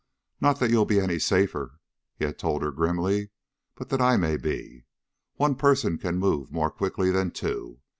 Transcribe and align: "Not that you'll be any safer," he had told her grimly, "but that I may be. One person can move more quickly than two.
"Not 0.41 0.59
that 0.59 0.71
you'll 0.71 0.85
be 0.87 0.99
any 0.99 1.19
safer," 1.19 1.79
he 2.15 2.25
had 2.25 2.39
told 2.39 2.63
her 2.63 2.71
grimly, 2.71 3.29
"but 3.75 3.89
that 3.89 4.01
I 4.01 4.17
may 4.17 4.35
be. 4.35 4.85
One 5.35 5.53
person 5.53 5.99
can 5.99 6.17
move 6.17 6.51
more 6.51 6.71
quickly 6.71 7.11
than 7.11 7.29
two. 7.29 7.81